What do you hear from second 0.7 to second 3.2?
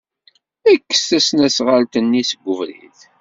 Kkes tasnasɣalt-nni seg ubrid.